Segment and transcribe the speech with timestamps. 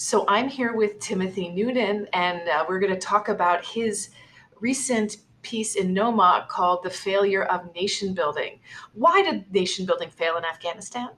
[0.00, 4.10] So I'm here with Timothy Nunan, and uh, we're going to talk about his
[4.60, 8.60] recent piece in Noema called The Failure of Nation Building.
[8.92, 11.08] Why did nation building fail in Afghanistan?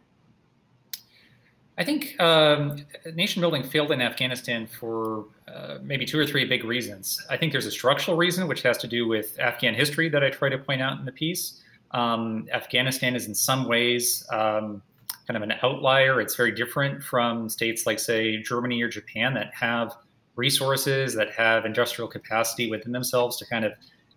[1.77, 6.65] I think um, nation building failed in Afghanistan for uh, maybe two or three big
[6.65, 7.23] reasons.
[7.29, 10.31] I think there's a structural reason, which has to do with Afghan history that I
[10.31, 11.61] try to point out in the piece.
[11.91, 14.81] Um, Afghanistan is in some ways um,
[15.27, 16.21] kind of an outlier.
[16.21, 19.95] It's very different from states like, say, Germany or Japan that have
[20.37, 23.73] resources, that have industrial capacity within themselves to kind of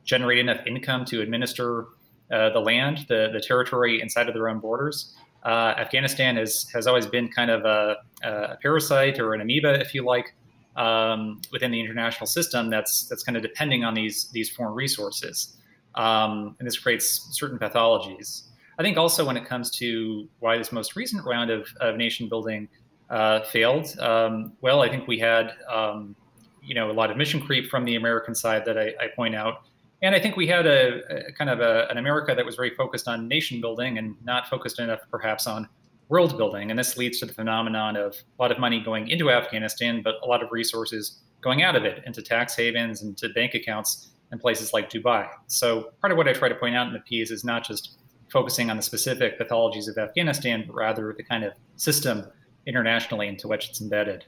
[0.05, 1.85] generate enough income to administer
[2.31, 5.15] uh, the land, the, the territory inside of their own borders.
[5.43, 9.93] Uh, Afghanistan is, has always been kind of a, a parasite or an amoeba, if
[9.93, 10.33] you like,
[10.75, 15.57] um, within the international system that's that's kind of depending on these these foreign resources,
[15.95, 18.43] um, and this creates certain pathologies.
[18.79, 22.27] I think also when it comes to why this most recent round of, of nation
[22.27, 22.67] building
[23.09, 26.15] uh, failed, um, well, I think we had um,
[26.61, 29.35] you know a lot of mission creep from the American side that I, I point
[29.35, 29.63] out,
[30.01, 32.73] and I think we had a, a kind of a, an America that was very
[32.75, 35.67] focused on nation building and not focused enough perhaps on
[36.09, 36.69] world building.
[36.69, 40.15] And this leads to the phenomenon of a lot of money going into Afghanistan, but
[40.23, 44.11] a lot of resources going out of it into tax havens and to bank accounts
[44.31, 45.27] in places like Dubai.
[45.47, 47.97] So part of what I try to point out in the piece is not just
[48.33, 52.25] focusing on the specific pathologies of Afghanistan, but rather the kind of system
[52.65, 54.25] internationally into which it's embedded.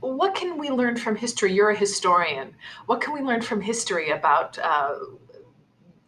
[0.00, 1.52] What can we learn from history?
[1.52, 2.54] You're a historian.
[2.86, 4.94] What can we learn from history about uh,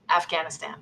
[0.08, 0.76] Afghanistan?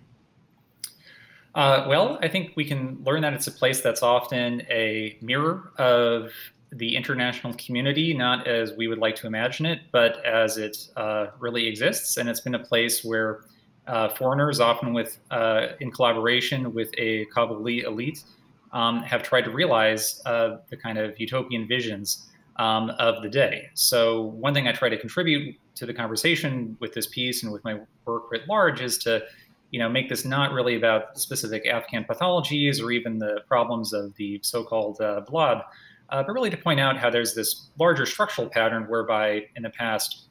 [1.54, 5.72] Uh, well, I think we can learn that it's a place that's often a mirror
[5.78, 6.30] of
[6.72, 11.28] the international community, not as we would like to imagine it, but as it uh,
[11.38, 12.18] really exists.
[12.18, 13.44] And it's been a place where
[13.86, 18.24] uh, foreigners, often with uh, in collaboration with a Kabuli elite,
[18.72, 23.68] um, have tried to realize uh, the kind of utopian visions um, of the day.
[23.74, 27.64] So one thing I try to contribute to the conversation with this piece and with
[27.64, 29.22] my work writ large is to
[29.70, 34.14] you know, make this not really about specific Afghan pathologies or even the problems of
[34.16, 35.62] the so-called uh, blob,
[36.10, 39.70] uh, but really to point out how there's this larger structural pattern whereby in the
[39.70, 40.28] past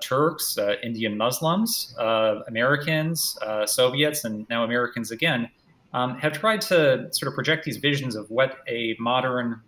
[0.00, 5.48] Turks, uh, Indian Muslims, uh, Americans, uh, Soviets, and now Americans again
[5.92, 9.60] um, have tried to sort of project these visions of what a modern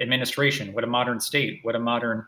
[0.00, 2.24] administration, what a modern state, what a modern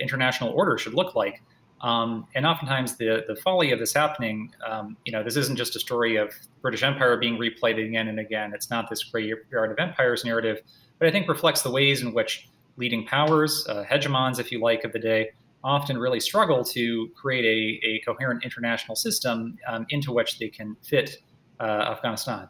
[0.00, 1.40] international order should look like.
[1.80, 5.76] Um, and oftentimes the, the folly of this happening, um, you know, this isn't just
[5.76, 6.32] a story of
[6.62, 8.52] British Empire being replayed again and again.
[8.54, 10.60] It's not this graveyard of empires narrative,
[10.98, 12.48] but I think reflects the ways in which
[12.78, 15.32] leading powers, uh, hegemons, if you like, of the day,
[15.64, 20.76] often really struggle to create a, a coherent international system um, into which they can
[20.82, 21.18] fit
[21.58, 22.48] uh, Afghanistan.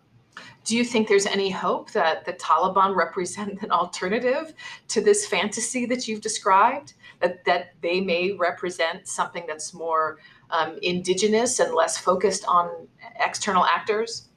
[0.64, 4.54] Do you think there's any hope that the Taliban represent an alternative
[4.88, 6.94] to this fantasy that you've described?
[7.20, 10.18] That, that they may represent something that's more
[10.50, 12.88] um, indigenous and less focused on
[13.20, 14.28] external actors?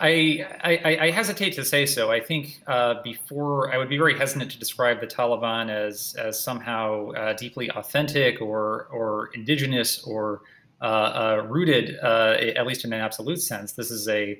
[0.00, 2.10] I, I, I, hesitate to say so.
[2.10, 6.38] I think uh, before I would be very hesitant to describe the Taliban as as
[6.38, 10.42] somehow uh, deeply authentic or or indigenous or
[10.82, 13.72] uh, uh, rooted, uh, at least in an absolute sense.
[13.72, 14.38] This is a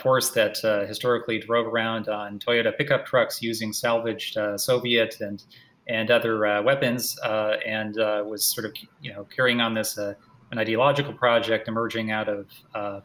[0.00, 5.42] force that historically drove around on Toyota pickup trucks using salvaged Soviet and
[5.88, 11.66] and other weapons, and was sort of you know carrying on this an ideological project
[11.66, 13.02] emerging out of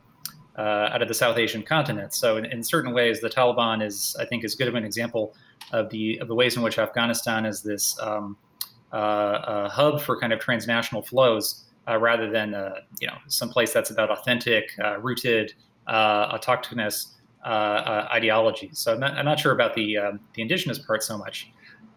[0.59, 2.14] uh, out of the South Asian continent.
[2.14, 5.34] So in, in, certain ways, the Taliban is, I think, as good of an example
[5.72, 8.36] of the of the ways in which Afghanistan is this um,
[8.92, 13.72] uh, hub for kind of transnational flows uh, rather than uh, you know some place
[13.72, 15.53] that's about authentic, uh, rooted,
[15.88, 17.14] autochthonous
[17.46, 18.80] ideologies.
[18.80, 21.50] So I'm not, I'm not, sure about the um, the indigenous part so much.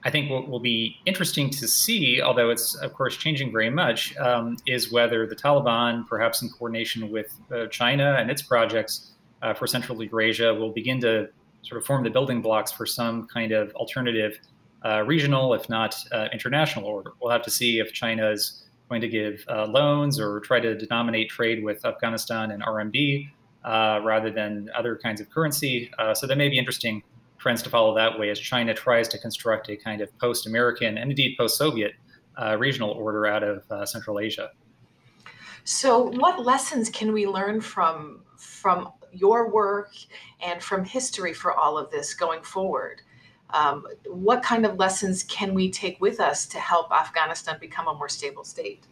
[0.04, 4.16] I think what will be interesting to see, although it's of course changing very much,
[4.16, 9.12] um, is whether the Taliban, perhaps in coordination with uh, China and its projects
[9.42, 11.28] uh, for Central Eurasia, will begin to
[11.62, 14.38] sort of form the building blocks for some kind of alternative
[14.84, 15.94] uh, regional, if not
[16.32, 17.12] international order.
[17.20, 20.76] We'll have to see if China is going to give uh, loans or try to
[20.76, 23.30] denominate trade with Afghanistan and RMB
[23.64, 25.90] uh, rather than other kinds of currency.
[25.98, 27.02] Uh, so that may be interesting
[27.42, 31.10] trends to follow that way as China tries to construct a kind of post-American and
[31.10, 31.92] indeed post-Soviet
[32.40, 34.50] uh, regional order out of uh, Central Asia.
[35.64, 39.90] So, what lessons can we learn from from your work
[40.40, 43.02] and from history for all of this going forward?
[43.50, 47.94] Um, what kind of lessons can we take with us to help Afghanistan become a
[47.94, 48.84] more stable state?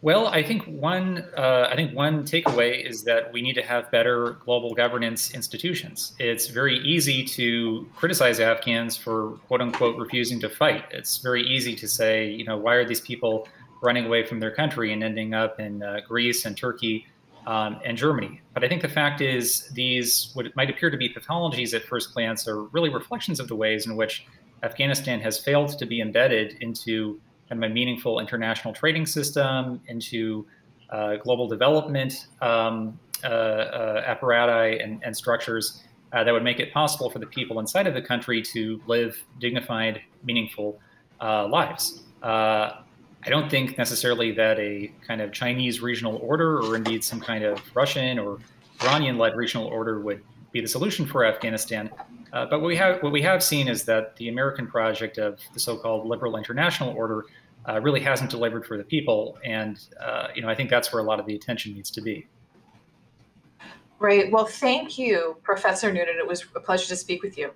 [0.00, 3.90] Well, I think one uh, I think one takeaway is that we need to have
[3.90, 6.14] better global governance institutions.
[6.20, 10.84] It's very easy to criticize Afghans for quote unquote refusing to fight.
[10.92, 13.48] It's very easy to say, you know, why are these people
[13.82, 17.04] running away from their country and ending up in uh, Greece and Turkey
[17.48, 18.40] um, and Germany?
[18.54, 22.14] But I think the fact is these what might appear to be pathologies at first
[22.14, 24.24] glance are really reflections of the ways in which
[24.62, 30.46] Afghanistan has failed to be embedded into kind of a meaningful international trading system, into
[30.90, 36.72] uh, global development um, uh, uh, apparatus and, and structures uh, that would make it
[36.72, 40.80] possible for the people inside of the country to live dignified, meaningful
[41.20, 42.02] lives.
[43.20, 47.44] I don't think necessarily that a kind of Chinese regional order or indeed some kind
[47.44, 48.38] of Russian or
[48.82, 50.22] Iranian led regional order would
[50.52, 51.90] be the solution for Afghanistan.
[52.32, 55.38] Uh, but what we have what we have seen is that the American project of
[55.54, 57.24] the so-called liberal international order
[57.68, 61.02] uh, really hasn't delivered for the people, and uh, you know I think that's where
[61.02, 62.26] a lot of the attention needs to be.
[63.98, 64.30] Great.
[64.30, 66.18] Well, thank you, Professor Nunan.
[66.18, 67.50] It was a pleasure to speak with you.